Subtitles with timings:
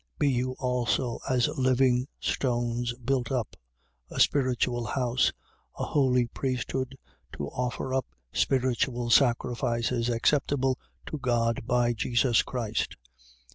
[0.17, 3.55] Be you also as living stones built up,
[4.09, 5.31] a spiritual house,
[5.77, 6.97] a holy priesthood,
[7.33, 12.97] to offer up spiritual sacrifices, acceptable to God by Jesus Christ.